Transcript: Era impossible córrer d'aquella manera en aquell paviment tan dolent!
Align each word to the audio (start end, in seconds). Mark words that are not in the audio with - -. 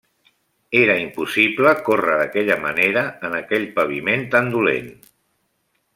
Era 0.77 0.95
impossible 1.01 1.73
córrer 1.89 2.17
d'aquella 2.21 2.57
manera 2.63 3.03
en 3.29 3.39
aquell 3.41 3.71
paviment 3.79 4.29
tan 4.37 4.51
dolent! 4.57 4.93